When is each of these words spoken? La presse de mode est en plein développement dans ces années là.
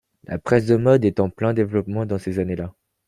La 0.23 0.39
presse 0.39 0.65
de 0.65 0.77
mode 0.77 1.05
est 1.05 1.19
en 1.19 1.29
plein 1.29 1.53
développement 1.53 2.07
dans 2.07 2.17
ces 2.17 2.39
années 2.39 2.55
là. 2.55 2.73